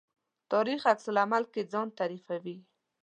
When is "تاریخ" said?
0.51-0.81